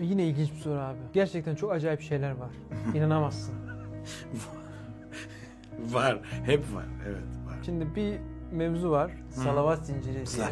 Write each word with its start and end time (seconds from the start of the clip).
Yine 0.00 0.26
ilginç 0.26 0.52
bir 0.52 0.58
soru 0.60 0.78
abi. 0.80 0.98
Gerçekten 1.12 1.54
çok 1.54 1.72
acayip 1.72 2.00
şeyler 2.00 2.30
var. 2.30 2.50
İnanamazsın. 2.94 3.54
Var. 5.92 6.18
Hep 6.44 6.60
var. 6.74 6.84
Evet 7.06 7.22
var. 7.46 7.56
Şimdi 7.64 7.94
bir 7.96 8.14
mevzu 8.52 8.90
var. 8.90 9.10
Salavat 9.30 9.86
zinciri 9.86 10.14
diye. 10.14 10.46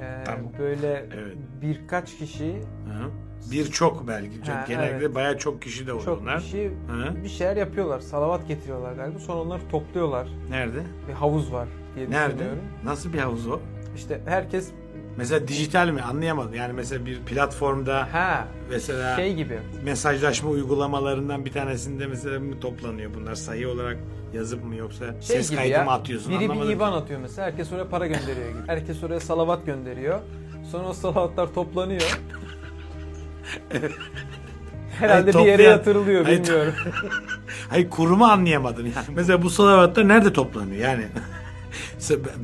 Ee, 0.00 0.22
Tamam. 0.26 0.52
Böyle 0.58 1.06
Evet. 1.14 1.36
birkaç 1.62 2.16
kişi, 2.16 2.56
Hı. 2.60 3.10
Birçok 3.50 4.08
belki. 4.08 4.50
Ha, 4.52 4.64
genellikle 4.68 4.96
evet. 5.04 5.14
bayağı 5.14 5.38
çok 5.38 5.62
kişi 5.62 5.86
de 5.86 5.92
oluyor 5.92 6.04
çok 6.04 6.20
onlar. 6.22 6.40
kişi 6.40 6.70
Hı. 6.88 7.24
bir 7.24 7.28
şeyler 7.28 7.56
yapıyorlar. 7.56 8.00
Salavat 8.00 8.48
getiriyorlar 8.48 8.92
galiba. 8.92 9.18
Sonra 9.18 9.40
onları 9.40 9.68
topluyorlar. 9.70 10.28
Nerede? 10.50 10.82
Bir 11.08 11.12
havuz 11.12 11.52
var 11.52 11.68
diye 11.96 12.10
Nerede? 12.10 12.34
düşünüyorum. 12.34 12.62
Nasıl 12.84 13.12
bir 13.12 13.18
havuz 13.18 13.46
o? 13.48 13.60
İşte 13.96 14.20
herkes 14.26 14.70
Mesela 15.16 15.48
dijital 15.48 15.88
mi? 15.88 16.02
Anlayamadım. 16.02 16.54
Yani 16.54 16.72
mesela 16.72 17.06
bir 17.06 17.20
platformda 17.20 18.08
ha 18.12 18.48
mesela 18.70 19.16
şey 19.16 19.34
gibi. 19.34 19.58
mesajlaşma 19.84 20.50
uygulamalarından 20.50 21.44
bir 21.44 21.52
tanesinde 21.52 22.06
mesela 22.06 22.38
mi 22.40 22.60
toplanıyor 22.60 23.14
bunlar 23.14 23.34
sayı 23.34 23.68
olarak 23.68 23.98
yazıp 24.34 24.64
mı 24.64 24.76
yoksa 24.76 25.04
Şey 25.20 25.36
ses 25.36 25.56
kaydı 25.56 25.68
ya, 25.68 25.84
mı 25.84 25.92
atıyorsun 25.92 26.32
Biri 26.32 26.50
bir. 26.50 26.70
IBAN 26.70 26.92
atıyor 26.92 27.20
mesela. 27.20 27.46
Herkes 27.46 27.72
oraya 27.72 27.88
para 27.88 28.06
gönderiyor 28.06 28.48
gibi. 28.48 28.62
Herkes 28.66 29.04
oraya 29.04 29.20
salavat 29.20 29.66
gönderiyor. 29.66 30.20
Sonra 30.72 30.88
o 30.88 30.92
salavatlar 30.92 31.54
toplanıyor. 31.54 32.18
Herhalde 34.98 35.32
Hayır, 35.32 35.46
bir 35.46 35.52
yere 35.52 35.62
yatırılıyor 35.62 36.24
Hayır, 36.24 36.42
bilmiyorum. 36.42 36.74
Hayır 37.68 37.90
kurumu 37.90 38.24
anlayamadım 38.24 38.86
yani. 38.86 39.06
Mesela 39.14 39.42
bu 39.42 39.50
salavatlar 39.50 40.08
nerede 40.08 40.32
toplanıyor 40.32 40.80
yani? 40.80 41.06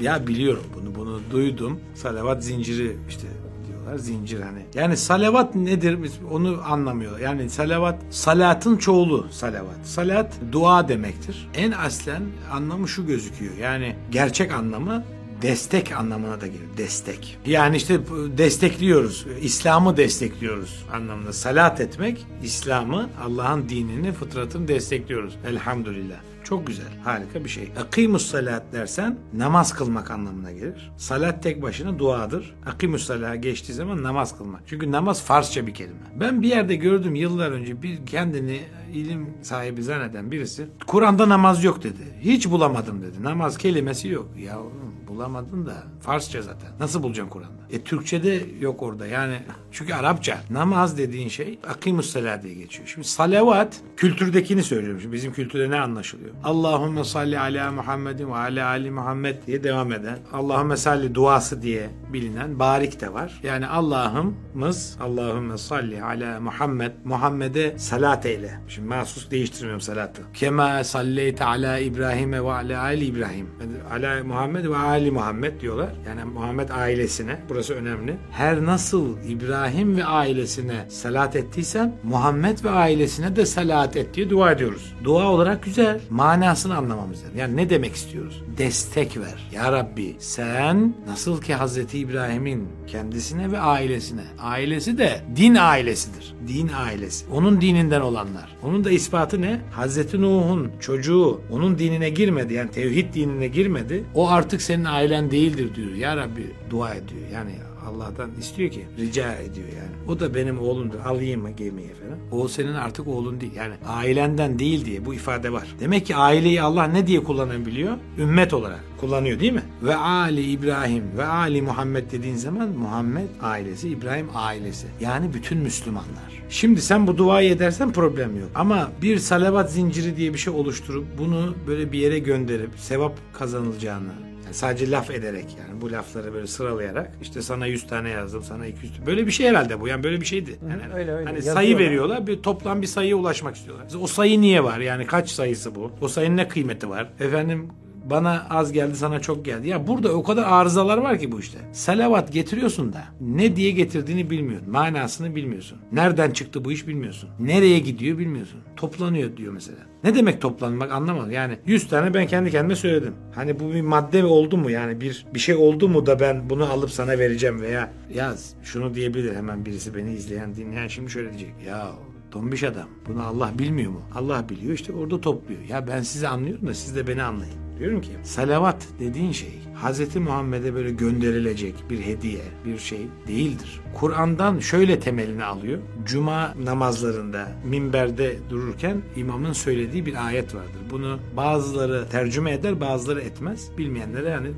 Ya 0.01 0.27
biliyorum 0.27 0.65
bunu 0.75 0.95
bunu 0.95 1.21
duydum. 1.31 1.81
Salavat 1.95 2.45
zinciri 2.45 2.97
işte 3.09 3.29
diyorlar 3.69 3.99
zincir 3.99 4.41
hani. 4.41 4.63
Yani 4.75 4.97
salavat 4.97 5.55
nedir 5.55 5.99
onu 6.31 6.61
anlamıyorlar. 6.65 7.21
Yani 7.21 7.51
salavat 7.51 8.03
salatın 8.11 8.77
çoğulu 8.77 9.27
salavat. 9.31 9.79
Salat 9.85 10.35
dua 10.53 10.89
demektir. 10.89 11.49
En 11.55 11.71
aslen 11.71 12.23
anlamı 12.53 12.89
şu 12.89 13.07
gözüküyor. 13.07 13.57
Yani 13.57 13.97
gerçek 14.11 14.53
anlamı 14.53 15.05
destek 15.43 15.93
anlamına 15.93 16.41
da 16.41 16.47
gelir. 16.47 16.61
Destek. 16.77 17.39
Yani 17.47 17.77
işte 17.77 18.01
destekliyoruz. 18.39 19.27
İslam'ı 19.41 19.97
destekliyoruz 19.97 20.85
anlamında. 20.93 21.33
Salat 21.33 21.81
etmek 21.81 22.27
İslam'ı, 22.43 23.11
Allah'ın 23.25 23.69
dinini, 23.69 24.13
fıtratını 24.13 24.69
destekliyoruz. 24.69 25.37
Elhamdülillah. 25.47 26.17
Çok 26.49 26.67
güzel, 26.67 26.87
harika 27.05 27.45
bir 27.45 27.49
şey. 27.49 27.73
Akimus 27.81 28.27
salat 28.27 28.63
dersen 28.73 29.19
namaz 29.33 29.75
kılmak 29.75 30.11
anlamına 30.11 30.53
gelir. 30.53 30.93
Salat 30.97 31.43
tek 31.43 31.63
başına 31.63 31.99
duadır. 31.99 32.55
Akimus 32.67 33.05
salat 33.05 33.43
geçtiği 33.43 33.73
zaman 33.73 34.03
namaz 34.03 34.39
kılmak. 34.39 34.61
Çünkü 34.67 34.93
namaz 34.93 35.23
Farsça 35.23 35.67
bir 35.67 35.75
kelime. 35.75 35.99
Ben 36.21 36.43
bir 36.43 36.49
yerde 36.49 36.75
gördüm 36.77 37.15
yıllar 37.15 37.51
önce 37.51 37.83
bir 37.83 38.07
kendini 38.07 38.61
ilim 38.93 39.31
sahibi 39.43 39.83
zanneden 39.83 40.31
birisi 40.31 40.67
Kur'an'da 40.87 41.29
namaz 41.29 41.65
yok 41.65 41.83
dedi. 41.83 42.19
Hiç 42.21 42.51
bulamadım 42.51 43.03
dedi. 43.03 43.23
Namaz 43.23 43.59
kelimesi 43.59 44.09
yok. 44.09 44.29
Ya 44.39 44.59
oğlum, 45.07 45.17
bulamadın 45.17 45.67
da 45.67 45.75
Farsça 46.01 46.43
zaten. 46.43 46.71
Nasıl 46.81 47.03
bulacaksın 47.03 47.31
Kur'an'da? 47.31 47.67
E 47.71 47.81
Türkçe'de 47.83 48.45
yok 48.61 48.83
orada. 48.83 49.07
Yani 49.07 49.39
çünkü 49.73 49.95
Arapça. 49.95 50.39
Namaz 50.51 50.99
dediğin 50.99 51.29
şey 51.29 51.59
akimus 51.69 52.11
salat 52.11 52.43
diye 52.43 52.55
geçiyor. 52.55 52.89
Şimdi 52.89 53.07
salavat 53.07 53.81
kültürdekini 53.97 54.63
söylüyorum. 54.63 55.01
Şimdi 55.01 55.15
bizim 55.15 55.33
kültürde 55.33 55.71
ne 55.71 55.81
anlaşılıyor? 55.81 56.31
Allahümme 56.45 57.05
salli 57.05 57.39
ala 57.39 57.73
Muhammedin 57.73 58.29
ve 58.29 58.37
ala 58.37 58.67
ali 58.67 58.91
Muhammed 58.91 59.47
diye 59.47 59.65
devam 59.65 59.93
eden. 59.93 60.19
Allahümme 60.33 60.77
salli 60.77 61.15
duası 61.15 61.63
diye 61.63 61.91
bilinen 62.13 62.59
barik 62.59 63.01
de 63.01 63.13
var. 63.13 63.41
Yani 63.43 63.67
Allah'ımız 63.67 64.97
Allahümme 65.01 65.59
salli 65.59 66.03
ala 66.03 66.41
Muhammed 66.41 66.93
Muhammed'e 67.05 67.79
salat 67.79 68.27
eyle. 68.27 68.61
Şimdi 68.69 68.89
mahsus 68.89 69.31
değiştirmiyorum 69.31 69.81
salatı. 69.81 70.23
Kema 70.35 70.85
salleyte 70.85 71.45
ala 71.45 71.79
İbrahim'e 71.79 72.45
ve 72.45 72.53
ala 72.53 72.83
ali 72.83 73.05
İbrahim. 73.05 73.51
Ala 73.93 74.25
Muhammed 74.25 74.65
ve 74.65 74.77
ali 74.97 75.11
Muhammed 75.11 75.61
diyorlar. 75.61 75.91
Yani 76.09 76.25
Muhammed 76.25 76.69
ailesine. 76.69 77.37
Burası 77.49 77.75
önemli. 77.75 78.17
Her 78.31 78.65
nasıl 78.65 79.17
İbrahim 79.29 79.97
ve 79.97 80.05
ailesine 80.05 80.87
salat 80.89 81.37
ettiysen 81.37 81.95
Muhammed 82.03 82.65
ve 82.65 82.71
ailesine 82.71 83.37
de 83.37 83.47
salat 83.47 83.97
et 83.97 84.15
diye 84.15 84.31
dua 84.31 84.53
ediyoruz. 84.53 84.95
Dua 85.05 85.25
olarak 85.31 85.63
güzel. 85.65 86.01
Manasını 86.11 86.77
anlamamız 86.77 87.19
lazım. 87.19 87.39
Yani 87.39 87.57
ne 87.57 87.71
demek 87.71 87.95
istiyoruz? 87.95 88.43
Destek 88.59 89.17
ver. 89.17 89.49
Ya 89.53 89.73
Rabbi 89.73 90.17
sen 90.19 90.95
nasıl 91.09 91.41
ki 91.43 91.55
Hazreti 91.55 91.99
İbrahim'in 91.99 92.69
kendisine 92.87 93.53
ve 93.53 93.59
ailesine. 93.59 94.25
Ailesi 94.39 94.99
de 94.99 95.21
din 95.37 95.55
ailesidir. 95.55 96.35
Din 96.49 96.71
ailesi. 96.77 97.27
Onun 97.33 97.61
dininden 97.61 98.01
olanlar. 98.01 98.57
Onun 98.63 98.85
da 98.85 98.91
ispatı 98.91 99.41
ne? 99.43 99.61
Hazreti 99.71 100.23
Nuh'un 100.23 100.71
çocuğu 100.81 101.41
onun 101.51 101.79
dinine 101.79 102.11
girmedi. 102.11 102.55
Yani 102.55 102.71
tevhid 102.71 103.15
dinine 103.15 103.47
girmedi. 103.49 104.05
O 104.15 104.29
artık 104.31 104.63
senin 104.63 104.85
ailen 104.87 105.31
değildir 105.31 105.75
diyor. 105.75 105.93
Ya 105.93 106.17
Rabbi 106.17 106.53
dua 106.71 106.95
ediyor. 106.95 107.23
Yani 107.33 107.53
Allah'tan 107.87 108.31
istiyor 108.39 108.71
ki 108.71 108.87
rica 108.99 109.33
ediyor 109.35 109.69
yani. 109.69 110.09
O 110.09 110.21
da 110.21 110.35
benim 110.35 110.59
oğlumdur. 110.61 110.99
Alayım 111.01 111.43
mı 111.43 111.51
gemiye 111.51 111.89
falan. 111.95 112.43
O 112.43 112.49
senin 112.49 112.75
artık 112.75 113.09
oğlun 113.09 113.41
değil. 113.41 113.53
Yani 113.57 113.75
ailenden 113.87 114.59
değil 114.59 114.85
diye 114.85 115.05
bu 115.05 115.15
ifade 115.15 115.53
var. 115.53 115.67
Demek 115.81 116.07
ki 116.07 116.17
aileyi 116.17 116.63
Allah 116.63 116.85
ne 116.85 117.07
diye 117.07 117.23
kullanabiliyor? 117.25 117.97
Ümmet 118.19 118.55
olarak 118.55 118.81
kullanıyor 119.01 119.41
değil 119.41 119.53
mi? 119.53 119.63
Ve 119.83 119.97
Ali 119.97 120.43
İbrahim 120.43 121.05
ve 121.17 121.25
Ali 121.25 121.63
Muhammed 121.63 122.11
dediğin 122.11 122.37
zaman 122.37 122.69
Muhammed 122.69 123.29
ailesi, 123.43 123.89
İbrahim 123.89 124.29
ailesi. 124.35 124.87
Yani 125.01 125.35
bütün 125.35 125.59
Müslümanlar. 125.59 126.37
Şimdi 126.49 126.83
sen 126.83 127.07
bu 127.07 127.19
duayı 127.19 127.51
edersen 127.51 127.93
problem 127.93 128.41
yok. 128.41 128.51
Ama 128.55 128.91
bir 129.03 129.19
salavat 129.19 129.73
zinciri 129.73 130.17
diye 130.17 130.33
bir 130.35 130.39
şey 130.39 130.53
oluşturup 130.53 131.07
bunu 131.19 131.55
böyle 131.67 131.93
bir 131.93 131.99
yere 131.99 132.19
gönderip 132.19 132.71
sevap 132.77 133.13
kazanılacağını 133.33 134.13
yani 134.47 134.55
sadece 134.55 134.91
laf 134.91 135.11
ederek 135.11 135.57
yani 135.59 135.81
bu 135.81 135.93
lafları 135.93 136.35
böyle 136.35 136.47
sıralayarak 136.47 137.11
işte 137.23 137.43
sana 137.43 137.67
100 137.67 137.87
tane 137.87 138.11
yazdım 138.11 138.43
sana 138.43 138.67
200 138.67 138.93
tane. 138.95 139.07
Böyle 139.07 139.27
bir 139.27 139.33
şey 139.33 139.49
herhalde 139.49 139.81
bu. 139.81 139.89
Yani 139.89 140.03
böyle 140.05 140.21
bir 140.21 140.27
şeydi. 140.27 140.59
Yani 140.71 140.95
öyle, 140.95 141.13
öyle. 141.13 141.27
Hani 141.27 141.43
sayı 141.43 141.79
veriyorlar 141.79 142.27
bir 142.27 142.43
toplam 142.43 142.83
bir 142.83 142.87
sayıya 142.87 143.17
ulaşmak 143.17 143.57
istiyorlar. 143.57 143.87
O 144.01 144.07
sayı 144.07 144.41
niye 144.41 144.65
var? 144.65 144.79
Yani 144.79 145.07
kaç 145.07 145.31
sayısı 145.31 145.75
bu? 145.75 145.93
O 146.01 146.09
sayının 146.09 146.37
ne 146.37 146.49
kıymeti 146.49 146.89
var? 146.89 147.13
Efendim 147.21 147.69
bana 148.11 148.47
az 148.51 148.73
geldi 148.73 148.97
sana 148.97 149.21
çok 149.21 149.45
geldi. 149.45 149.69
Ya 149.69 149.87
burada 149.87 150.13
o 150.13 150.23
kadar 150.23 150.45
arızalar 150.45 150.99
var 150.99 151.19
ki 151.19 151.33
bu 151.33 151.41
işte. 151.41 151.59
Salavat 151.73 152.33
getiriyorsun 152.33 152.93
da 152.93 153.05
ne 153.21 153.57
diye 153.57 153.71
getirdiğini 153.71 154.31
bilmiyorsun. 154.31 154.71
Manasını 154.71 155.35
bilmiyorsun. 155.37 155.79
Nereden 155.93 156.31
çıktı 156.31 156.65
bu 156.65 156.73
iş 156.73 156.87
bilmiyorsun. 156.89 157.31
Nereye 157.41 157.79
gidiyor 157.79 158.19
bilmiyorsun. 158.19 158.61
Toplanıyor 158.77 159.37
diyor 159.37 159.53
mesela. 159.53 159.79
Ne 160.05 160.15
demek 160.15 160.41
toplanmak 160.41 160.93
anlamadım. 160.93 161.31
Yani 161.31 161.59
100 161.67 161.89
tane 161.89 162.15
ben 162.15 162.27
kendi 162.27 162.51
kendime 162.51 162.77
söyledim. 162.77 163.15
Hani 163.35 163.61
bu 163.61 163.75
bir 163.75 163.81
madde 163.81 164.25
oldu 164.25 164.57
mu? 164.57 164.71
Yani 164.71 165.01
bir 165.01 165.27
bir 165.35 165.39
şey 165.39 165.55
oldu 165.55 165.89
mu 165.89 166.07
da 166.07 166.21
ben 166.21 166.51
bunu 166.51 166.73
alıp 166.73 166.91
sana 166.91 167.19
vereceğim 167.19 167.61
veya 167.61 167.93
yaz 168.15 168.55
şunu 168.63 168.95
diyebilir 168.95 169.37
hemen 169.37 169.67
birisi 169.67 169.95
beni 169.95 170.13
izleyen 170.13 170.55
dinleyen 170.55 170.89
şimdi 170.89 171.11
şöyle 171.11 171.29
diyecek. 171.29 171.55
Ya 171.67 171.89
tombiş 172.37 172.63
adam 172.63 172.89
bunu 173.09 173.27
Allah 173.27 173.53
bilmiyor 173.59 173.93
mu? 173.93 174.01
Allah 174.15 174.49
biliyor 174.49 174.75
işte 174.75 174.93
orada 174.93 175.21
topluyor. 175.21 175.61
Ya 175.69 175.89
ben 175.89 176.03
sizi 176.03 176.29
anlıyorum 176.29 176.67
da 176.69 176.75
siz 176.75 176.97
de 176.97 177.07
beni 177.07 177.23
anlayın. 177.23 177.55
Diyorum 177.79 178.01
ki 178.01 178.11
salavat 178.23 178.87
dediğin 179.01 179.33
şey 179.33 179.59
Hz. 179.83 180.17
Muhammed'e 180.17 180.75
böyle 180.75 180.91
gönderilecek 180.91 181.75
bir 181.91 182.01
hediye, 182.01 182.43
bir 182.65 182.79
şey 182.79 183.01
değildir. 183.29 183.81
Kur'an'dan 183.95 184.59
şöyle 184.59 185.01
temelini 185.01 185.45
alıyor. 185.45 185.79
Cuma 186.05 186.55
namazlarında 186.65 187.49
minberde 187.65 188.37
dururken 188.51 189.03
imamın 189.17 189.53
söylediği 189.53 190.07
bir 190.07 190.27
ayet 190.27 190.55
vardır. 190.55 190.81
Bunu 190.91 191.19
bazıları 191.37 192.09
tercüme 192.11 192.53
eder, 192.53 192.81
bazıları 192.81 193.21
etmez. 193.21 193.71
Bilmeyenlere 193.79 194.29
yani 194.29 194.49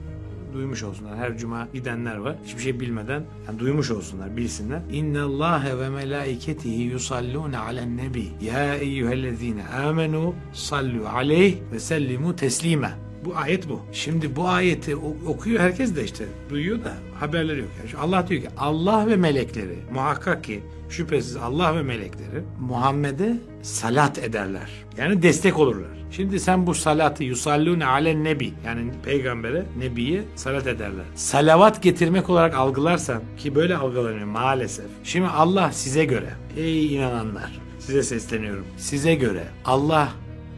duymuş 0.53 0.83
olsunlar. 0.83 1.17
Her 1.17 1.39
cuma 1.39 1.69
gidenler 1.75 2.17
var. 2.17 2.37
Hiçbir 2.45 2.63
şey 2.63 2.81
bilmeden 2.81 3.23
yani 3.47 3.59
duymuş 3.59 3.91
olsunlar, 3.91 4.37
bilsinler. 4.37 4.83
İnna 4.93 5.25
Allahe 5.25 5.79
ve 5.79 5.89
melaiketihi 5.89 6.83
yusallune 6.83 7.59
alen 7.59 7.97
nebi. 7.97 8.29
Ya 8.41 8.75
eyyühellezine 8.75 9.69
amenu 9.69 10.35
sallu 10.53 11.09
aleyh 11.09 11.56
ve 11.73 11.81
sellimu 11.81 12.37
teslime. 12.37 12.91
Bu 13.25 13.37
ayet 13.37 13.69
bu. 13.69 13.81
Şimdi 13.93 14.37
bu 14.37 14.49
ayeti 14.49 14.97
okuyor 15.27 15.61
herkes 15.61 15.97
de 15.97 16.05
işte 16.05 16.25
duyuyor 16.51 16.85
da 16.85 16.93
haberleri 17.21 17.61
yok. 17.61 17.69
Yani 17.79 18.03
Allah 18.03 18.29
diyor 18.29 18.43
ki 18.43 18.49
Allah 18.59 19.06
ve 19.06 19.17
melekleri 19.17 19.79
muhakkak 19.93 20.44
ki 20.44 20.62
şüphesiz 20.89 21.37
Allah 21.37 21.77
ve 21.77 21.83
melekleri 21.83 22.43
Muhammed'e 22.61 23.37
salat 23.62 24.19
ederler. 24.19 24.71
Yani 24.97 25.23
destek 25.23 25.59
olurlar. 25.59 25.98
Şimdi 26.10 26.40
sen 26.40 26.66
bu 26.66 26.75
salatı 26.75 27.25
yusallune 27.25 27.87
alen 27.87 28.25
nebi 28.25 28.52
yani 28.66 28.90
peygambere, 29.05 29.64
nebiye 29.78 30.22
salat 30.37 30.66
ederler. 30.66 31.05
Salavat 31.14 31.82
getirmek 31.82 32.31
olarak 32.31 32.55
algılarsan 32.55 33.22
ki 33.38 33.55
böyle 33.55 33.76
algılanıyor 33.76 34.26
maalesef. 34.26 34.87
Şimdi 35.05 35.26
Allah 35.26 35.72
size 35.72 36.05
göre 36.05 36.31
ey 36.56 36.94
inananlar 36.94 37.50
size 37.78 38.02
sesleniyorum. 38.02 38.66
Size 38.76 39.14
göre 39.14 39.44
Allah 39.64 40.08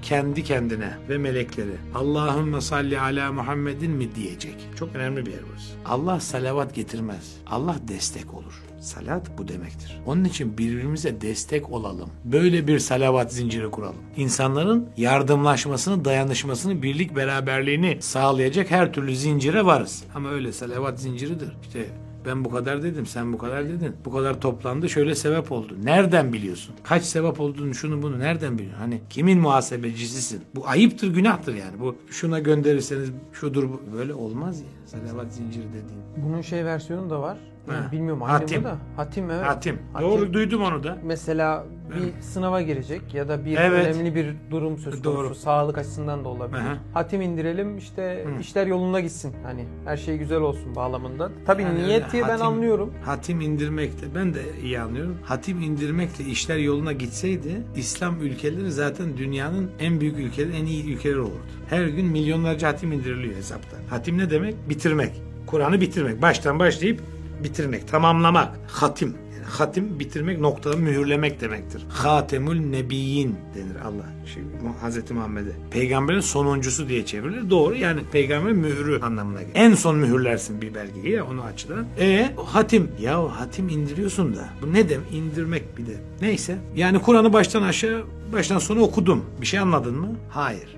kendi 0.03 0.45
kendine 0.45 0.91
ve 1.09 1.19
melekleri 1.19 1.77
Allahümme 1.95 2.61
salli 2.61 3.01
ala 3.01 3.33
Muhammedin 3.33 3.91
mi 3.91 4.15
diyecek? 4.15 4.55
Çok 4.79 4.95
önemli 4.95 5.27
bir 5.27 5.31
yer 5.31 5.41
burası. 5.51 5.75
Allah 5.85 6.21
salavat 6.21 6.75
getirmez. 6.75 7.37
Allah 7.47 7.77
destek 7.89 8.35
olur. 8.35 8.63
Salat 8.81 9.39
bu 9.39 9.49
demektir. 9.49 10.01
Onun 10.07 10.25
için 10.25 10.59
birbirimize 10.59 11.21
destek 11.21 11.71
olalım. 11.71 12.11
Böyle 12.25 12.67
bir 12.67 12.79
salavat 12.79 13.33
zinciri 13.33 13.71
kuralım. 13.71 13.97
İnsanların 14.17 14.89
yardımlaşmasını, 14.97 16.05
dayanışmasını, 16.05 16.83
birlik 16.83 17.17
beraberliğini 17.17 17.97
sağlayacak 18.01 18.71
her 18.71 18.93
türlü 18.93 19.17
zincire 19.17 19.67
varız. 19.67 20.05
Ama 20.15 20.31
öyle 20.31 20.53
salavat 20.53 21.01
zinciridir. 21.01 21.49
İşte 21.63 21.87
ben 22.27 22.45
bu 22.45 22.51
kadar 22.51 22.83
dedim, 22.83 23.07
sen 23.07 23.33
bu 23.33 23.39
kadar 23.39 23.69
dedin. 23.69 23.97
Bu 24.05 24.13
kadar 24.13 24.41
toplandı, 24.41 24.89
şöyle 24.89 25.15
sebep 25.15 25.53
oldu. 25.53 25.77
Nereden 25.85 26.33
biliyorsun? 26.33 26.75
Kaç 26.83 27.03
sebep 27.03 27.41
olduğunu, 27.41 27.75
şunu 27.75 28.03
bunu 28.03 28.19
nereden 28.19 28.59
biliyorsun? 28.59 28.81
Hani 28.81 29.01
kimin 29.11 29.41
muhasebecisisin? 29.41 30.43
Bu 30.55 30.69
ayıptır, 30.69 31.15
günahtır 31.15 31.55
yani. 31.55 31.81
Bu 31.81 31.97
şuna 32.11 32.39
gönderirseniz 32.39 33.11
şudur 33.33 33.69
bu. 33.69 33.81
Böyle 33.99 34.15
olmaz 34.15 34.61
ya. 34.61 34.67
Salavat 34.87 35.33
zinciri 35.33 35.65
dediğin. 35.69 36.03
Bunun 36.17 36.41
şey 36.41 36.65
versiyonu 36.65 37.11
da 37.11 37.21
var. 37.23 37.39
Yani 37.69 37.79
Ha. 37.85 37.93
bilmiyorum 37.93 38.23
aynı 38.23 38.33
Hatim. 38.33 38.63
mı 38.63 38.69
da. 38.69 38.77
Hatim 38.97 39.31
evet. 39.31 39.47
Hatim. 39.47 39.79
Doğru 40.01 40.33
duydum 40.33 40.63
onu 40.63 40.85
da. 40.85 40.99
Mesela 41.05 41.65
bir 41.97 42.23
sınava 42.23 42.63
girecek 42.63 43.15
ya 43.15 43.29
da 43.29 43.45
bir 43.45 43.57
Evet. 43.57 43.87
önemli 43.97 44.15
bir 44.15 44.35
durum 44.51 44.79
söz 44.79 45.03
konusu. 45.03 45.05
Doğru. 45.05 45.35
Sağlık 45.35 45.79
açısından 45.79 46.25
da 46.25 46.29
olabilir. 46.29 46.59
Aha. 46.61 46.77
Hatim 46.95 47.21
indirelim 47.21 47.79
işte 47.79 48.27
işler 48.41 48.67
yoluna 48.67 49.01
gitsin. 49.01 49.33
Hani 49.45 49.65
her 49.85 49.97
şey 49.97 50.17
güzel 50.19 50.41
olsun 50.41 50.77
bağlamında. 50.77 51.31
Tabii 51.47 51.63
Yani 51.63 51.79
niyet 51.79 52.03
öyle 52.03 52.13
diye 52.13 52.23
ben 52.23 52.29
hatim- 52.29 52.47
anlıyorum. 52.47 52.95
Hatim 53.05 53.41
indirmekle 53.41 54.07
ben 54.15 54.35
de 54.35 54.41
iyi 54.65 54.81
anlıyorum. 54.81 55.17
Hatim 55.25 55.61
indirmekle 55.63 56.25
işler 56.25 56.57
yoluna 56.57 56.93
gitseydi 56.93 57.63
İslam 57.77 58.21
ülkeleri 58.23 58.73
zaten 58.73 59.17
dünyanın 59.17 59.71
en 59.81 60.01
büyük 60.01 60.19
ülkeleri, 60.19 60.57
en 60.57 60.67
iyi 60.67 60.95
ülkeler 60.95 61.17
olurdu. 61.17 61.41
Her 61.71 61.87
gün 61.87 62.07
milyonlarca 62.07 62.69
hatim 62.69 62.93
indiriliyor 62.93 63.35
hesapta. 63.37 63.77
Hatim 63.91 64.19
ne 64.19 64.31
demek? 64.31 64.55
Bitirmek. 64.69 65.23
Kur'an'ı 65.47 65.81
bitirmek. 65.81 66.23
Baştan 66.23 66.59
başlayıp 66.59 67.01
bitirmek, 67.45 67.89
tamamlamak. 67.89 68.59
Hatim. 68.69 69.17
Yani 69.35 69.45
hatim 69.45 69.99
bitirmek, 69.99 70.41
noktada 70.41 70.77
mühürlemek 70.77 71.41
demektir. 71.41 71.83
Hatemül 71.89 72.61
Nebiyyin 72.61 73.37
denir 73.55 73.77
Allah. 73.85 74.07
Şey, 74.35 74.43
Hazreti 74.81 75.15
Muhammed'e. 75.15 75.51
Peygamberin 75.71 76.21
sonuncusu 76.21 76.89
diye 76.89 77.07
çevrilir. 77.07 77.51
Doğru 77.51 77.75
yani 77.75 78.01
peygamberin 78.13 78.57
mührü 78.57 79.01
anlamına 79.01 79.43
gelir. 79.43 79.53
En 79.55 79.75
son 79.75 79.97
mühürlersin 79.97 80.63
bir 80.63 80.75
belgeyi 80.75 81.11
ya 81.11 81.27
onu 81.27 81.43
açıdan. 81.43 81.87
E 81.99 82.31
hatim. 82.47 82.91
Ya 83.01 83.41
hatim 83.41 83.69
indiriyorsun 83.69 84.37
da. 84.37 84.49
Bu 84.63 84.73
ne 84.73 84.89
dem? 84.89 85.01
İndirmek 85.13 85.79
bir 85.79 85.87
de. 85.87 85.97
Neyse. 86.21 86.59
Yani 86.77 86.99
Kur'an'ı 86.99 87.33
baştan 87.33 87.63
aşağı 87.63 88.05
baştan 88.33 88.59
sona 88.59 88.81
okudum. 88.81 89.25
Bir 89.41 89.47
şey 89.47 89.61
anladın 89.61 89.95
mı? 89.95 90.17
Hayır. 90.31 90.77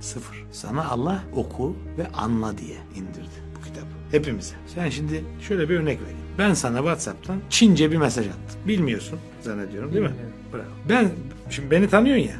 Sıfır. 0.00 0.44
Sana 0.52 0.88
Allah 0.88 1.24
oku 1.34 1.76
ve 1.98 2.06
anla 2.14 2.58
diye 2.58 2.76
indirdi. 2.96 3.51
Hepimize. 4.12 4.54
Sen 4.74 4.88
şimdi 4.90 5.24
şöyle 5.48 5.68
bir 5.68 5.74
örnek 5.74 6.00
vereyim. 6.00 6.18
Ben 6.38 6.54
sana 6.54 6.76
WhatsApp'tan 6.78 7.36
Çince 7.50 7.90
bir 7.92 7.96
mesaj 7.96 8.26
attım. 8.26 8.60
Bilmiyorsun 8.68 9.18
zannediyorum 9.40 9.92
değil 9.92 10.04
mi? 10.04 10.12
Bravo. 10.52 10.62
Ben 10.88 11.08
şimdi 11.50 11.70
beni 11.70 11.88
tanıyorsun 11.88 12.24
ya. 12.28 12.36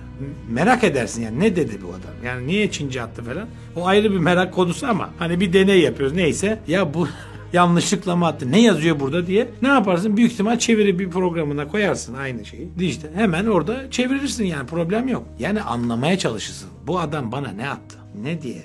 Merak 0.51 0.85
edersin 0.85 1.23
yani 1.23 1.41
ne 1.41 1.57
dedi 1.57 1.79
bu 1.83 1.89
adam? 1.89 2.25
Yani 2.25 2.47
niye 2.47 2.71
Çince 2.71 3.03
attı 3.03 3.23
falan? 3.25 3.49
O 3.77 3.87
ayrı 3.87 4.13
bir 4.13 4.19
merak 4.19 4.55
konusu 4.55 4.87
ama 4.87 5.11
hani 5.19 5.41
bir 5.41 5.53
deney 5.53 5.81
yapıyoruz 5.81 6.17
neyse. 6.17 6.61
Ya 6.69 6.95
bu 6.95 7.09
yanlışlıkla 7.53 8.17
mı 8.17 8.27
attı? 8.27 8.53
Ne 8.53 8.63
yazıyor 8.63 9.01
burada 9.01 9.27
diye. 9.27 9.49
Ne 9.63 9.69
yaparsın? 9.69 10.17
Büyük 10.17 10.33
ihtimal 10.33 10.59
çeviri 10.59 10.99
bir 10.99 11.11
programına 11.11 11.69
koyarsın 11.69 12.15
aynı 12.15 12.45
şeyi. 12.45 12.69
İşte 12.81 13.11
hemen 13.15 13.47
orada 13.47 13.91
çevirirsin 13.91 14.45
yani 14.45 14.67
problem 14.67 15.09
yok. 15.09 15.25
Yani 15.39 15.63
anlamaya 15.63 16.19
çalışırsın. 16.19 16.69
Bu 16.87 17.01
adam 17.01 17.33
bana 17.33 17.49
ne 17.49 17.69
attı? 17.69 17.97
Ne 18.23 18.43
diye? 18.43 18.63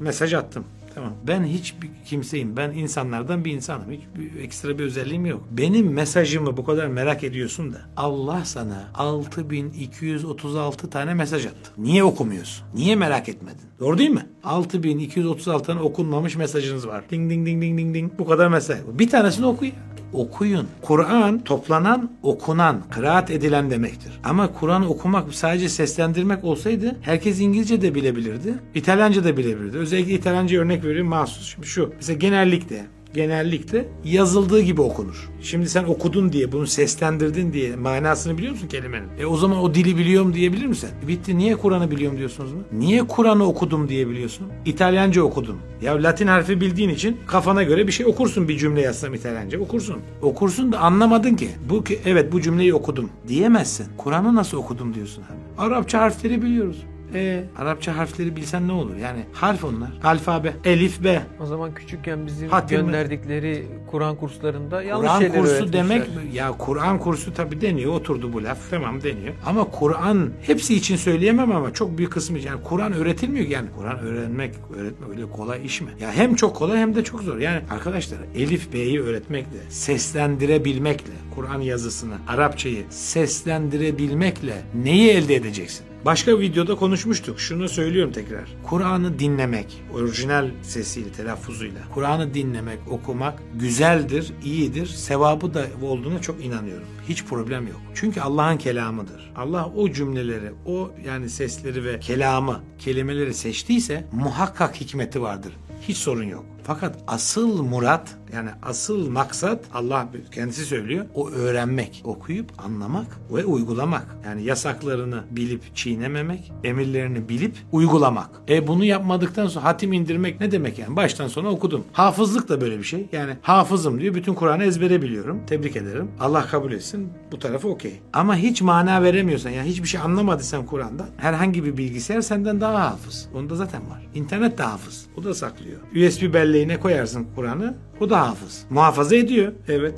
Mesaj 0.00 0.34
attım. 0.34 0.64
Tamam. 0.98 1.14
Ben 1.26 1.44
hiçbir 1.44 1.90
kimseyim. 2.06 2.56
Ben 2.56 2.70
insanlardan 2.70 3.44
bir 3.44 3.52
insanım. 3.52 3.90
Hiçbir 3.90 4.40
ekstra 4.40 4.78
bir 4.78 4.84
özelliğim 4.84 5.26
yok. 5.26 5.42
Benim 5.50 5.92
mesajımı 5.92 6.56
bu 6.56 6.64
kadar 6.64 6.86
merak 6.86 7.24
ediyorsun 7.24 7.72
da 7.72 7.78
Allah 7.96 8.44
sana 8.44 8.90
6236 8.94 10.90
tane 10.90 11.14
mesaj 11.14 11.46
attı. 11.46 11.70
Niye 11.78 12.04
okumuyorsun? 12.04 12.66
Niye 12.74 12.96
merak 12.96 13.28
etmedin? 13.28 13.66
Doğru 13.80 13.98
değil 13.98 14.10
mi? 14.10 14.26
6236 14.44 15.66
tane 15.66 15.80
okunmamış 15.80 16.36
mesajınız 16.36 16.86
var. 16.86 17.04
Ding 17.10 17.30
ding 17.30 17.46
ding 17.46 17.62
ding 17.62 17.78
ding 17.78 17.94
ding. 17.94 18.12
Bu 18.18 18.26
kadar 18.26 18.48
mesaj. 18.48 18.78
Bir 18.92 19.10
tanesini 19.10 19.46
oku 19.46 19.64
ya. 19.64 19.72
Okuyun. 20.12 20.66
Kur'an 20.82 21.44
toplanan, 21.44 22.10
okunan, 22.22 22.82
kıraat 22.90 23.30
edilen 23.30 23.70
demektir. 23.70 24.12
Ama 24.24 24.52
Kur'an 24.52 24.90
okumak 24.90 25.34
sadece 25.34 25.68
seslendirmek 25.68 26.44
olsaydı 26.44 26.96
herkes 27.02 27.40
İngilizce 27.40 27.82
de 27.82 27.94
bilebilirdi. 27.94 28.54
İtalyanca 28.74 29.24
da 29.24 29.36
bilebilirdi. 29.36 29.78
Özellikle 29.78 30.12
İtalyanca 30.12 30.60
örnek 30.60 30.84
veriyorum 30.84 31.08
mahsus. 31.08 31.52
Şimdi 31.54 31.66
şu. 31.66 31.92
Mesela 31.96 32.18
genellikle 32.18 32.86
genellikle 33.18 33.88
yazıldığı 34.04 34.60
gibi 34.60 34.80
okunur. 34.80 35.30
Şimdi 35.42 35.68
sen 35.68 35.84
okudun 35.84 36.32
diye 36.32 36.52
bunu 36.52 36.66
seslendirdin 36.66 37.52
diye 37.52 37.76
manasını 37.76 38.38
biliyor 38.38 38.52
musun 38.52 38.68
kelimenin? 38.68 39.08
E 39.20 39.26
o 39.26 39.36
zaman 39.36 39.58
o 39.58 39.74
dili 39.74 39.96
biliyorum 39.98 40.34
diyebilir 40.34 40.66
misin? 40.66 40.90
E 41.04 41.08
bitti 41.08 41.38
niye 41.38 41.56
Kur'an'ı 41.56 41.90
biliyorum 41.90 42.18
diyorsunuz 42.18 42.52
mu? 42.52 42.58
Niye 42.72 43.06
Kur'an'ı 43.06 43.44
okudum 43.44 43.88
diyebiliyorsun? 43.88 44.46
İtalyanca 44.64 45.22
okudum. 45.22 45.56
Ya 45.82 46.02
Latin 46.02 46.26
harfi 46.26 46.60
bildiğin 46.60 46.88
için 46.88 47.16
kafana 47.26 47.62
göre 47.62 47.86
bir 47.86 47.92
şey 47.92 48.06
okursun 48.06 48.48
bir 48.48 48.58
cümle 48.58 48.80
yazsam 48.80 49.14
İtalyanca 49.14 49.58
okursun. 49.60 49.96
Okursun 50.22 50.72
da 50.72 50.78
anlamadın 50.78 51.34
ki. 51.34 51.48
Bu 51.70 51.84
ki 51.84 51.98
evet 52.04 52.32
bu 52.32 52.40
cümleyi 52.40 52.74
okudum 52.74 53.10
diyemezsin. 53.28 53.86
Kur'an'ı 53.96 54.34
nasıl 54.34 54.58
okudum 54.58 54.94
diyorsun 54.94 55.22
abi. 55.22 55.66
Arapça 55.66 56.00
harfleri 56.00 56.42
biliyoruz. 56.42 56.76
E 57.14 57.44
Arapça 57.58 57.96
harfleri 57.96 58.36
bilsen 58.36 58.68
ne 58.68 58.72
olur? 58.72 58.96
Yani 58.96 59.24
harf 59.32 59.64
onlar. 59.64 59.90
Alfabe, 60.04 60.52
elif, 60.64 61.04
b. 61.04 61.22
O 61.40 61.46
zaman 61.46 61.74
küçükken 61.74 62.26
bizim 62.26 62.48
Hatim 62.48 62.80
gönderdikleri 62.80 63.66
Kur'an 63.90 64.16
kurslarında 64.16 64.82
yanlış 64.82 65.06
Kur'an 65.08 65.20
şeyler 65.20 65.40
kursu 65.40 65.52
öğretmişler. 65.52 65.82
demek 65.84 66.34
ya 66.34 66.52
Kur'an 66.52 66.98
kursu 66.98 67.34
tabi 67.34 67.60
deniyor 67.60 67.92
oturdu 67.92 68.32
bu 68.32 68.44
laf 68.44 68.58
tamam 68.70 69.02
deniyor 69.02 69.34
ama 69.46 69.64
Kur'an 69.64 70.30
hepsi 70.42 70.74
için 70.74 70.96
söyleyemem 70.96 71.52
ama 71.52 71.72
çok 71.72 71.98
büyük 71.98 72.12
kısmı 72.12 72.38
yani 72.38 72.62
Kur'an 72.64 72.92
öğretilmiyor 72.92 73.46
yani 73.46 73.68
Kur'an 73.76 73.98
öğrenmek 73.98 74.54
öğretmek 74.76 75.10
öyle 75.10 75.30
kolay 75.30 75.66
iş 75.66 75.80
mi? 75.80 75.88
Ya 76.00 76.12
hem 76.12 76.34
çok 76.34 76.56
kolay 76.56 76.78
hem 76.78 76.94
de 76.94 77.04
çok 77.04 77.22
zor 77.22 77.36
yani 77.38 77.60
arkadaşlar 77.70 78.18
Elif 78.36 78.72
B'yi 78.72 79.00
öğretmekle 79.02 79.58
seslendirebilmekle 79.68 81.12
Kur'an 81.34 81.60
yazısını 81.60 82.14
Arapçayı 82.28 82.84
seslendirebilmekle 82.90 84.54
neyi 84.84 85.10
elde 85.10 85.34
edeceksin? 85.34 85.86
Başka 86.04 86.40
videoda 86.40 86.74
konuşmuştuk. 86.74 87.40
Şunu 87.40 87.68
söylüyorum 87.68 88.12
tekrar. 88.12 88.44
Kur'an'ı 88.66 89.18
dinlemek, 89.18 89.82
orijinal 89.94 90.50
sesiyle, 90.62 91.12
telaffuzuyla. 91.12 91.80
Kur'an'ı 91.94 92.34
dinlemek, 92.34 92.78
okumak 92.90 93.42
güzeldir, 93.54 94.32
iyidir. 94.44 94.86
Sevabı 94.86 95.54
da 95.54 95.66
olduğuna 95.82 96.20
çok 96.20 96.44
inanıyorum. 96.44 96.86
Hiç 97.08 97.24
problem 97.24 97.66
yok. 97.66 97.80
Çünkü 97.94 98.20
Allah'ın 98.20 98.56
kelamıdır. 98.56 99.32
Allah 99.36 99.72
o 99.76 99.92
cümleleri, 99.92 100.52
o 100.66 100.90
yani 101.06 101.30
sesleri 101.30 101.84
ve 101.84 102.00
kelamı, 102.00 102.60
kelimeleri 102.78 103.34
seçtiyse 103.34 104.04
muhakkak 104.12 104.80
hikmeti 104.80 105.22
vardır. 105.22 105.52
Hiç 105.88 105.96
sorun 105.96 106.24
yok. 106.24 106.44
Fakat 106.68 106.96
asıl 107.06 107.62
murat 107.62 108.16
yani 108.32 108.50
asıl 108.62 109.10
maksat 109.10 109.64
Allah 109.74 110.08
kendisi 110.32 110.64
söylüyor. 110.64 111.06
O 111.14 111.30
öğrenmek, 111.30 112.02
okuyup 112.04 112.52
anlamak 112.58 113.06
ve 113.32 113.44
uygulamak. 113.44 114.06
Yani 114.24 114.42
yasaklarını 114.42 115.24
bilip 115.30 115.76
çiğnememek, 115.76 116.52
emirlerini 116.64 117.28
bilip 117.28 117.56
uygulamak. 117.72 118.30
E 118.48 118.66
bunu 118.66 118.84
yapmadıktan 118.84 119.46
sonra 119.46 119.64
hatim 119.64 119.92
indirmek 119.92 120.40
ne 120.40 120.50
demek 120.50 120.78
yani? 120.78 120.96
Baştan 120.96 121.28
sona 121.28 121.48
okudum. 121.48 121.84
Hafızlık 121.92 122.48
da 122.48 122.60
böyle 122.60 122.78
bir 122.78 122.84
şey. 122.84 123.08
Yani 123.12 123.36
hafızım 123.42 124.00
diyor. 124.00 124.14
Bütün 124.14 124.34
Kur'an'ı 124.34 124.64
ezbere 124.64 125.02
biliyorum. 125.02 125.40
Tebrik 125.46 125.76
ederim. 125.76 126.10
Allah 126.20 126.46
kabul 126.46 126.72
etsin. 126.72 127.12
Bu 127.32 127.38
tarafı 127.38 127.68
okey. 127.68 128.00
Ama 128.12 128.36
hiç 128.36 128.62
mana 128.62 129.02
veremiyorsan 129.02 129.50
yani 129.50 129.68
hiçbir 129.68 129.88
şey 129.88 130.00
anlamadıysan 130.00 130.66
Kur'an'dan 130.66 131.08
herhangi 131.16 131.64
bir 131.64 131.76
bilgisayar 131.76 132.20
senden 132.20 132.60
daha 132.60 132.90
hafız. 132.90 133.28
Onda 133.34 133.56
zaten 133.56 133.90
var. 133.90 134.06
İnternet 134.14 134.58
de 134.58 134.62
hafız. 134.62 135.06
O 135.16 135.24
da 135.24 135.34
saklıyor. 135.34 135.80
USB 135.96 136.34
belleğine 136.58 136.80
koyarsın 136.80 137.26
Kur'an'ı. 137.34 137.74
O 138.00 138.10
da 138.10 138.28
hafız. 138.28 138.64
Muhafaza 138.70 139.16
ediyor. 139.16 139.52
Evet. 139.68 139.94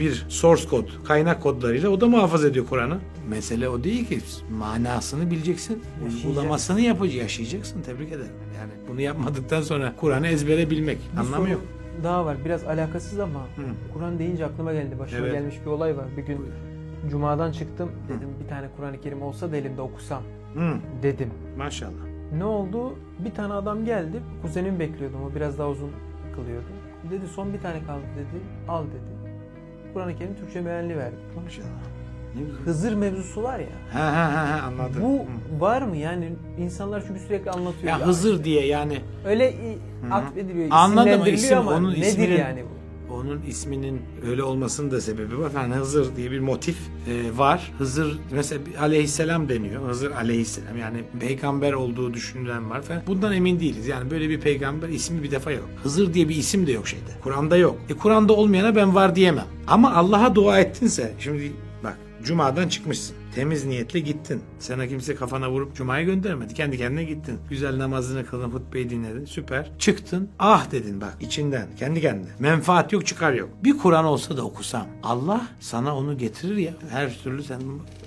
01 0.00 0.26
source 0.28 0.68
kod, 0.68 0.84
kaynak 1.04 1.42
kodlarıyla 1.42 1.88
o 1.90 2.00
da 2.00 2.06
muhafaza 2.06 2.48
ediyor 2.48 2.66
Kur'an'ı. 2.66 2.98
Mesele 3.28 3.68
o 3.68 3.84
değil 3.84 4.08
ki. 4.08 4.20
Manasını 4.58 5.30
bileceksin. 5.30 5.82
Uygulamasını 6.06 6.80
yapacaksın. 6.80 7.18
Yaşayacaksın. 7.20 7.82
Tebrik 7.82 8.08
ederim. 8.08 8.32
Yani 8.58 8.70
bunu 8.88 9.00
yapmadıktan 9.00 9.62
sonra 9.62 9.92
Kur'an'ı 9.96 10.26
ezbere 10.28 10.70
bilmek. 10.70 10.98
Bir 11.12 11.18
Anlamı 11.20 11.36
soru 11.36 11.50
yok. 11.52 11.62
Daha 12.04 12.24
var 12.24 12.36
biraz 12.44 12.64
alakasız 12.64 13.18
ama 13.18 13.46
Kur'an 13.94 14.18
deyince 14.18 14.46
aklıma 14.46 14.72
geldi. 14.72 14.98
Başıma 14.98 15.20
Evet. 15.26 15.32
gelmiş 15.32 15.54
bir 15.66 15.70
olay 15.70 15.96
var. 15.96 16.06
Bir 16.16 16.22
gün 16.22 16.38
Cuma'dan 17.10 17.52
çıktım. 17.52 17.90
Dedim 18.08 18.28
bir 18.44 18.48
tane 18.48 18.68
Kur'an-ı 18.76 19.00
Kerim 19.00 19.22
olsa 19.22 19.52
da 19.52 19.56
elimde 19.56 19.80
okusam 19.80 20.22
Hı. 20.54 20.74
dedim. 21.02 21.30
Maşallah. 21.58 22.07
Ne 22.36 22.44
oldu? 22.44 22.94
Bir 23.18 23.30
tane 23.30 23.54
adam 23.54 23.84
geldi. 23.84 24.20
Kuzenimi 24.42 24.78
bekliyordum. 24.78 25.20
O 25.30 25.34
biraz 25.34 25.58
daha 25.58 25.68
uzun 25.68 25.90
kılıyordu. 26.34 26.66
Dedi 27.10 27.26
son 27.34 27.52
bir 27.52 27.60
tane 27.60 27.84
kaldı 27.84 28.02
dedi. 28.16 28.42
Al 28.68 28.84
dedi. 28.84 29.32
Kur'an-ı 29.94 30.16
Kerim 30.16 30.34
Türkçe 30.36 30.60
mealli 30.60 30.96
verdi. 30.96 31.16
Maşallah. 31.44 31.66
Hızır 32.64 32.94
mevzusu 32.94 33.42
var 33.42 33.58
ya. 33.58 33.66
Ha 33.92 34.12
ha 34.16 34.32
ha 34.34 34.66
anladım. 34.66 35.02
Bu 35.02 35.18
Hı. 35.18 35.60
var 35.60 35.82
mı 35.82 35.96
yani 35.96 36.32
insanlar 36.58 37.04
çünkü 37.06 37.20
sürekli 37.20 37.50
anlatıyor. 37.50 37.92
ya 37.92 38.06
Hızır 38.06 38.44
diye 38.44 38.66
yani 38.66 38.98
Öyle 39.26 39.52
i- 39.52 39.78
atfediliyor, 40.10 40.68
Anladım, 40.70 41.26
isim, 41.34 41.58
ama 41.58 41.70
onun 41.70 41.90
nedir 41.92 42.02
isminin- 42.02 42.38
yani 42.38 42.64
bu? 42.64 43.14
onun 43.14 43.42
isminin 43.42 44.00
öyle 44.26 44.42
olmasının 44.42 44.90
da 44.90 45.00
sebebi 45.00 45.38
var. 45.38 45.52
Yani 45.54 45.74
Hızır 45.74 46.16
diye 46.16 46.30
bir 46.30 46.40
motif 46.40 46.76
e, 47.08 47.38
var. 47.38 47.72
Hızır 47.78 48.18
mesela 48.30 48.62
aleyhisselam 48.80 49.48
deniyor. 49.48 49.88
Hızır 49.88 50.10
aleyhisselam 50.10 50.78
yani 50.78 51.04
peygamber 51.20 51.72
olduğu 51.72 52.14
düşünülen 52.14 52.70
var 52.70 52.82
falan. 52.82 53.02
Bundan 53.06 53.32
emin 53.32 53.60
değiliz. 53.60 53.86
Yani 53.86 54.10
böyle 54.10 54.28
bir 54.28 54.40
peygamber 54.40 54.88
ismi 54.88 55.22
bir 55.22 55.30
defa 55.30 55.50
yok. 55.50 55.68
Hızır 55.82 56.14
diye 56.14 56.28
bir 56.28 56.36
isim 56.36 56.66
de 56.66 56.72
yok 56.72 56.88
şeyde. 56.88 57.10
Kur'an'da 57.22 57.56
yok. 57.56 57.78
E 57.88 57.94
Kur'an'da 57.94 58.32
olmayana 58.32 58.76
ben 58.76 58.94
var 58.94 59.16
diyemem. 59.16 59.46
Ama 59.66 59.94
Allah'a 59.94 60.34
dua 60.34 60.60
ettinse 60.60 61.14
şimdi 61.18 61.52
bak 61.84 61.98
Cuma'dan 62.24 62.68
çıkmışsın. 62.68 63.16
Temiz 63.34 63.64
niyetle 63.64 64.00
gittin. 64.00 64.40
Sana 64.58 64.86
kimse 64.86 65.14
kafana 65.14 65.50
vurup 65.50 65.74
Cuma'ya 65.74 66.02
göndermedi. 66.04 66.54
Kendi 66.54 66.78
kendine 66.78 67.04
gittin. 67.04 67.38
Güzel 67.50 67.78
namazını 67.78 68.26
kıldın, 68.26 68.50
hutbeyi 68.50 68.90
dinledin. 68.90 69.24
Süper. 69.24 69.70
Çıktın. 69.78 70.28
Ah 70.38 70.70
dedin 70.70 71.00
bak 71.00 71.16
içinden. 71.20 71.66
Kendi 71.78 72.00
kendine. 72.00 72.28
Menfaat 72.38 72.92
yok, 72.92 73.06
çıkar 73.06 73.32
yok. 73.32 73.48
Bir 73.64 73.78
Kur'an 73.78 74.04
olsa 74.04 74.36
da 74.36 74.42
okusam. 74.42 74.86
Allah 75.02 75.46
sana 75.60 75.96
onu 75.96 76.18
getirir 76.18 76.56
ya. 76.56 76.72
Her 76.90 77.18
türlü 77.22 77.42
sen 77.42 77.60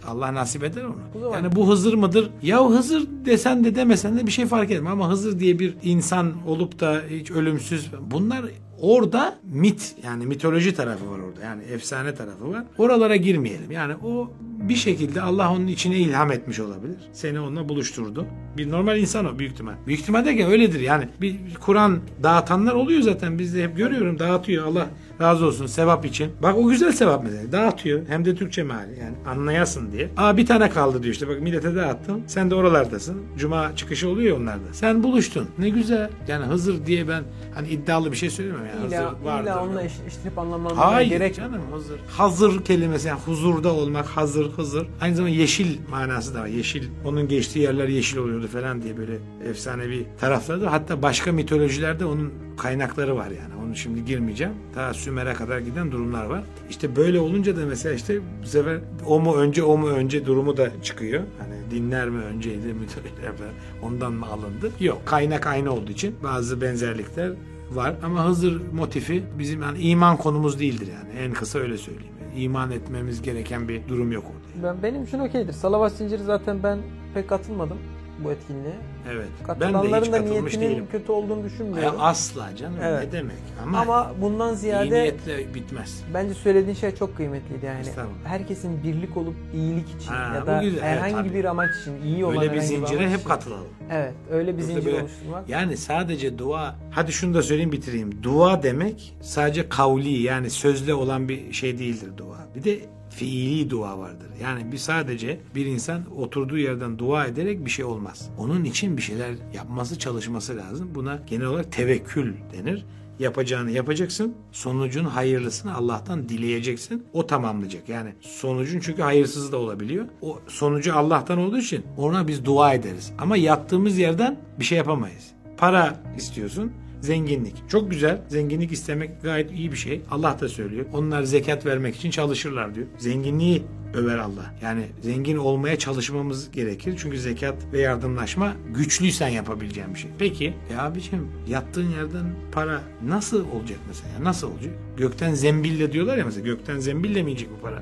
Allah 0.07 0.33
nasip 0.33 0.63
eder 0.63 0.83
onu. 0.83 1.33
Yani 1.33 1.55
bu 1.55 1.69
Hızır 1.71 1.93
mıdır? 1.93 2.29
Ya 2.41 2.69
Hızır 2.69 3.07
desen 3.25 3.63
de 3.63 3.75
demesen 3.75 4.17
de 4.17 4.27
bir 4.27 4.31
şey 4.31 4.45
fark 4.45 4.71
etmez. 4.71 4.91
Ama 4.91 5.09
Hızır 5.09 5.39
diye 5.39 5.59
bir 5.59 5.75
insan 5.83 6.33
olup 6.47 6.79
da 6.79 7.01
hiç 7.09 7.31
ölümsüz. 7.31 7.91
Bunlar 8.11 8.45
orada 8.81 9.35
mit 9.43 9.95
yani 10.03 10.25
mitoloji 10.25 10.73
tarafı 10.73 11.11
var 11.11 11.19
orada. 11.19 11.41
Yani 11.45 11.63
efsane 11.63 12.15
tarafı 12.15 12.51
var. 12.51 12.63
Oralara 12.77 13.15
girmeyelim. 13.15 13.71
Yani 13.71 13.95
o 14.03 14.31
bir 14.69 14.75
şekilde 14.75 15.21
Allah 15.21 15.51
onun 15.51 15.67
içine 15.67 15.97
ilham 15.97 16.31
etmiş 16.31 16.59
olabilir. 16.59 16.97
Seni 17.13 17.39
onunla 17.39 17.69
buluşturdu. 17.69 18.25
Bir 18.57 18.71
normal 18.71 18.99
insan 18.99 19.25
o 19.25 19.39
büyük 19.39 19.53
ihtimal. 19.53 19.73
Büyük 19.87 20.01
ihtimal 20.01 20.25
derken 20.25 20.51
öyledir 20.51 20.79
yani. 20.79 21.07
Bir 21.21 21.35
Kur'an 21.61 21.99
dağıtanlar 22.23 22.73
oluyor 22.73 23.01
zaten. 23.01 23.39
Biz 23.39 23.55
de 23.55 23.63
hep 23.63 23.77
görüyorum 23.77 24.19
dağıtıyor 24.19 24.67
Allah 24.67 24.87
razı 25.21 25.45
olsun 25.45 25.65
sevap 25.65 26.05
için. 26.05 26.31
Bak 26.43 26.57
o 26.57 26.67
güzel 26.67 26.91
sevap 26.91 27.23
mesela. 27.23 27.51
Dağıtıyor. 27.51 28.07
Hem 28.07 28.25
de 28.25 28.35
Türkçe 28.35 28.63
meali. 28.63 28.99
Yani 28.99 29.15
anlayasın 29.27 29.91
diye. 29.91 30.09
Aa 30.17 30.37
bir 30.37 30.45
tane 30.45 30.69
kaldı 30.69 31.03
diyor 31.03 31.13
işte. 31.13 31.27
Bak 31.27 31.41
millete 31.41 31.75
dağıttım. 31.75 32.21
Sen 32.27 32.51
de 32.51 32.55
oralardasın. 32.55 33.21
Cuma 33.37 33.75
çıkışı 33.75 34.09
oluyor 34.09 34.37
onlarda. 34.37 34.73
Sen 34.73 35.03
buluştun. 35.03 35.47
Ne 35.59 35.69
güzel. 35.69 36.09
Yani 36.27 36.45
Hızır 36.45 36.85
diye 36.85 37.07
ben 37.07 37.23
hani 37.53 37.67
iddialı 37.69 38.11
bir 38.11 38.17
şey 38.17 38.29
söylemiyorum 38.29 38.70
yani. 38.75 38.87
İlla, 38.87 39.11
Hızır 39.11 39.25
vardır. 39.25 39.43
illa 39.43 39.63
onunla 39.63 39.83
eş, 39.83 39.93
eşitip 40.07 40.37
anlamlandırmaya 40.39 40.91
Hayır 40.91 41.09
gerek 41.09 41.35
canım 41.35 41.61
hazır. 41.71 41.99
Hazır 42.07 42.63
kelimesi 42.65 43.07
yani 43.07 43.19
huzurda 43.19 43.73
olmak 43.73 44.05
hazır 44.05 44.51
hızır. 44.51 44.87
Aynı 45.01 45.15
zamanda 45.15 45.35
yeşil 45.35 45.77
manası 45.89 46.35
da 46.35 46.39
var. 46.41 46.45
Yeşil 46.47 46.89
onun 47.05 47.27
geçtiği 47.27 47.59
yerler 47.59 47.87
yeşil 47.87 48.17
oluyordu 48.17 48.47
falan 48.47 48.81
diye 48.81 48.97
böyle 48.97 49.17
efsane 49.49 49.89
bir 49.89 50.05
tarafları 50.19 50.61
da. 50.61 50.71
Hatta 50.71 51.01
başka 51.01 51.31
mitolojilerde 51.31 52.05
onun 52.05 52.33
kaynakları 52.57 53.15
var 53.15 53.27
yani. 53.27 53.65
Onu 53.65 53.75
şimdi 53.75 54.05
girmeyeceğim. 54.05 54.53
Ta 54.75 54.93
Sümer'e 54.93 55.33
kadar 55.33 55.59
giden 55.59 55.91
durumlar 55.91 56.25
var. 56.25 56.43
İşte 56.69 56.95
böyle 56.95 57.19
olunca 57.19 57.57
da 57.57 57.65
mesela 57.65 57.95
işte 57.95 58.19
bu 58.43 58.47
sefer 58.47 58.79
o 59.05 59.19
mu 59.19 59.35
önce 59.35 59.63
o 59.63 59.77
mu 59.77 59.87
önce 59.89 60.25
durumu 60.25 60.57
da 60.57 60.71
çıkıyor. 60.83 61.23
Hani 61.39 61.71
dinler 61.71 62.09
mi 62.09 62.23
önceydi 62.23 62.67
mitolojiler 62.73 63.37
falan. 63.37 63.51
Ondan 63.83 64.13
mı 64.13 64.25
alındı? 64.25 64.71
Yok. 64.79 65.01
Kaynak 65.05 65.47
aynı 65.47 65.73
olduğu 65.73 65.91
için 65.91 66.15
bazı 66.23 66.61
benzerlikler 66.61 67.31
var 67.71 67.95
ama 68.03 68.25
Hızır 68.25 68.61
motifi 68.73 69.23
bizim 69.39 69.61
yani 69.61 69.79
iman 69.79 70.17
konumuz 70.17 70.59
değildir 70.59 70.87
yani. 70.93 71.19
En 71.19 71.33
kısa 71.33 71.59
öyle 71.59 71.77
söyleyeyim. 71.77 72.13
Yani 72.21 72.43
iman 72.43 72.71
etmemiz 72.71 73.21
gereken 73.21 73.67
bir 73.67 73.87
durum 73.87 74.11
yok 74.11 74.23
orada. 74.25 74.67
Ben, 74.67 74.83
benim 74.83 75.03
için 75.03 75.19
okeydir. 75.19 75.53
Salavat 75.53 75.91
zinciri 75.91 76.23
zaten 76.23 76.63
ben 76.63 76.79
pek 77.13 77.29
katılmadım 77.29 77.77
bu 78.23 78.31
etkinliğe. 78.31 78.73
Evet. 79.11 79.27
Ben 79.27 79.27
de 79.27 79.31
hiç 79.39 79.47
Katılanların 79.47 80.11
da 80.13 80.19
niyetinin 80.19 80.69
değilim. 80.69 80.87
kötü 80.91 81.11
olduğunu 81.11 81.43
düşünmüyorum. 81.43 81.95
asla 81.99 82.55
canım 82.55 82.75
Evet. 82.83 83.05
ne 83.05 83.11
demek 83.11 83.35
ama, 83.63 83.77
Ama 83.79 84.11
bundan 84.21 84.53
iyi 84.53 84.57
ziyade 84.57 85.01
niyetle 85.03 85.53
bitmez. 85.53 86.03
bence 86.13 86.33
söylediğin 86.33 86.75
şey 86.75 86.95
çok 86.95 87.17
kıymetliydi 87.17 87.65
yani. 87.65 87.83
Herkesin 88.23 88.83
birlik 88.83 89.17
olup 89.17 89.35
iyilik 89.53 89.89
için 89.89 90.11
Ha, 90.11 90.35
ya 90.35 90.47
da 90.47 90.61
güzel, 90.63 90.73
evet, 90.77 90.83
herhangi 90.83 91.13
tabii. 91.29 91.33
bir 91.33 91.45
amaç 91.45 91.69
için, 91.81 92.01
iyi 92.05 92.25
olan 92.25 92.37
Öyle 92.37 92.53
bir 92.53 92.59
zincire 92.61 93.09
hep 93.09 93.17
için. 93.19 93.27
katılalım. 93.29 93.67
Evet, 93.91 94.13
öyle 94.31 94.47
bir 94.57 94.61
Yoksa 94.61 94.73
zincir 94.73 94.85
böyle- 94.85 95.01
oluşturmak. 95.01 95.49
Yani 95.49 95.77
sadece 95.77 96.37
dua, 96.37 96.75
hadi 96.91 97.11
şunu 97.11 97.33
da 97.33 97.41
söyleyeyim 97.41 97.71
bitireyim. 97.71 98.23
Dua 98.23 98.63
demek 98.63 99.17
sadece 99.21 99.69
kavli 99.69 100.09
yani 100.21 100.49
sözle 100.49 100.93
olan 100.93 101.29
bir 101.29 101.53
şey 101.53 101.79
değildir 101.79 102.09
dua. 102.17 102.37
Bir 102.55 102.63
de 102.63 102.79
fiili 103.11 103.69
dua 103.69 103.99
vardır. 103.99 104.27
Yani 104.41 104.71
bir 104.71 104.77
sadece 104.77 105.39
bir 105.55 105.65
insan 105.65 106.01
oturduğu 106.17 106.57
yerden 106.57 106.99
dua 106.99 107.25
ederek 107.25 107.65
bir 107.65 107.69
şey 107.69 107.85
olmaz. 107.85 108.29
Onun 108.37 108.63
için 108.63 108.97
bir 108.97 109.01
şeyler 109.01 109.35
yapması, 109.53 109.99
çalışması 109.99 110.57
lazım. 110.57 110.89
Buna 110.95 111.19
genel 111.27 111.45
olarak 111.45 111.71
tevekkül 111.71 112.33
denir. 112.53 112.85
Yapacağını 113.19 113.71
yapacaksın. 113.71 114.35
Sonucun 114.51 115.05
hayırlısını 115.05 115.75
Allah'tan 115.75 116.29
dileyeceksin. 116.29 117.05
O 117.13 117.27
tamamlayacak. 117.27 117.89
Yani 117.89 118.13
sonucun 118.21 118.79
çünkü 118.79 119.01
hayırsız 119.01 119.51
da 119.51 119.57
olabiliyor. 119.57 120.05
O 120.21 120.39
sonucu 120.47 120.95
Allah'tan 120.95 121.37
olduğu 121.37 121.57
için 121.57 121.85
ona 121.97 122.27
biz 122.27 122.45
dua 122.45 122.73
ederiz. 122.73 123.13
Ama 123.19 123.37
yattığımız 123.37 123.97
yerden 123.97 124.39
bir 124.59 124.65
şey 124.65 124.77
yapamayız. 124.77 125.31
Para 125.57 126.03
istiyorsun. 126.17 126.71
Zenginlik. 127.01 127.55
Çok 127.69 127.91
güzel. 127.91 128.21
Zenginlik 128.29 128.71
istemek 128.71 129.23
gayet 129.23 129.51
iyi 129.51 129.71
bir 129.71 129.77
şey. 129.77 130.01
Allah 130.11 130.37
da 130.41 130.49
söylüyor. 130.49 130.85
Onlar 130.93 131.23
zekat 131.23 131.65
vermek 131.65 131.95
için 131.95 132.11
çalışırlar 132.11 132.75
diyor. 132.75 132.87
Zenginliği 132.97 133.63
över 133.93 134.17
Allah. 134.17 134.55
Yani 134.63 134.85
zengin 135.01 135.37
olmaya 135.37 135.79
çalışmamız 135.79 136.51
gerekir. 136.51 136.95
Çünkü 136.97 137.19
zekat 137.19 137.55
ve 137.73 137.79
yardımlaşma 137.81 138.53
güçlüysen 138.75 139.27
yapabileceğin 139.29 139.93
bir 139.93 139.99
şey. 139.99 140.11
Peki 140.19 140.53
ya 140.73 140.83
abiciğim 140.83 141.27
yattığın 141.47 141.89
yerden 141.89 142.25
para 142.51 142.81
nasıl 143.07 143.45
olacak 143.51 143.79
mesela? 143.87 144.23
Nasıl 144.23 144.51
olacak? 144.51 144.73
Gökten 144.97 145.33
zembille 145.33 145.91
diyorlar 145.91 146.17
ya 146.17 146.25
mesela. 146.25 146.45
Gökten 146.45 146.79
zembille 146.79 147.23
mi 147.23 147.29
yiyecek 147.31 147.49
bu 147.57 147.61
para? 147.61 147.81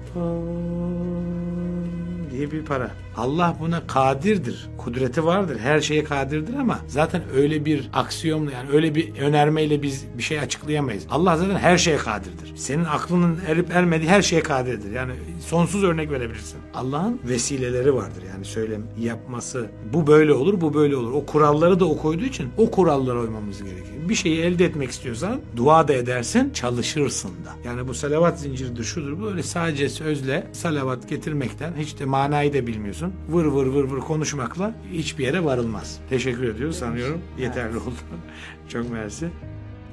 Diye 2.39 2.51
bir 2.51 2.65
para. 2.65 2.91
Allah 3.17 3.55
buna 3.59 3.87
kadirdir. 3.87 4.69
Kudreti 4.77 5.25
vardır. 5.25 5.57
Her 5.59 5.81
şeye 5.81 6.03
kadirdir 6.03 6.53
ama 6.53 6.79
zaten 6.87 7.21
öyle 7.35 7.65
bir 7.65 7.89
aksiyonla 7.93 8.51
yani 8.51 8.69
öyle 8.71 8.95
bir 8.95 9.19
önermeyle 9.19 9.81
biz 9.81 10.05
bir 10.17 10.23
şey 10.23 10.39
açıklayamayız. 10.39 11.03
Allah 11.09 11.37
zaten 11.37 11.55
her 11.55 11.77
şeye 11.77 11.97
kadirdir. 11.97 12.53
Senin 12.55 12.85
aklının 12.85 13.39
erip 13.47 13.71
ermediği 13.75 14.09
her 14.09 14.21
şeye 14.21 14.43
kadirdir. 14.43 14.91
Yani 14.91 15.13
sonsuz 15.47 15.83
örnek 15.83 16.11
verebilirsin. 16.11 16.59
Allah'ın 16.73 17.19
vesileleri 17.23 17.95
vardır. 17.95 18.23
Yani 18.33 18.45
söylem 18.45 18.83
yapması 18.99 19.69
bu 19.93 20.07
böyle 20.07 20.33
olur, 20.33 20.61
bu 20.61 20.73
böyle 20.73 20.95
olur. 20.95 21.11
O 21.11 21.25
kuralları 21.25 21.79
da 21.79 21.85
o 21.85 21.97
koyduğu 21.97 22.25
için 22.25 22.49
o 22.57 22.71
kurallara 22.71 23.19
uymamız 23.19 23.63
gerekiyor. 23.63 24.09
Bir 24.09 24.15
şeyi 24.15 24.41
elde 24.41 24.65
etmek 24.65 24.89
istiyorsan 24.89 25.41
dua 25.55 25.87
da 25.87 25.93
edersin, 25.93 26.53
çalışırsın 26.53 27.29
da. 27.29 27.69
Yani 27.69 27.87
bu 27.87 27.93
salavat 27.93 28.39
zinciridir, 28.39 28.83
şudur. 28.83 29.23
Böyle 29.23 29.43
sadece 29.43 29.89
sözle 29.89 30.47
salavat 30.51 31.09
getirmekten 31.09 31.73
hiç 31.77 31.99
de 31.99 32.05
manayı 32.29 32.53
da 32.53 32.67
bilmiyorsun. 32.67 33.13
Vır 33.29 33.45
vır 33.45 33.65
vır 33.65 33.83
vır 33.83 33.99
konuşmakla 33.99 34.73
hiçbir 34.91 35.23
yere 35.23 35.43
varılmaz. 35.43 35.99
Teşekkür 36.09 36.43
ediyoruz 36.43 36.75
sanıyorum. 36.75 37.21
Yeterli 37.37 37.77
oldu. 37.77 37.95
Çok 38.69 38.91
mersi. 38.91 39.29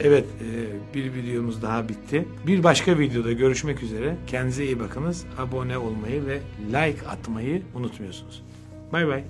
Evet 0.00 0.25
e, 0.25 0.95
bir 0.95 1.14
videomuz 1.14 1.62
daha 1.62 1.88
bitti. 1.88 2.28
Bir 2.47 2.64
başka 2.64 2.99
videoda 2.99 3.33
görüşmek 3.33 3.83
üzere. 3.83 4.16
Kendinize 4.26 4.64
iyi 4.64 4.81
bakınız. 4.81 5.25
Abone 5.38 5.78
olmayı 5.78 6.26
ve 6.26 6.40
like 6.69 7.09
atmayı 7.09 7.62
unutmuyorsunuz. 7.75 8.43
Bay 8.93 9.09
bay. 9.09 9.25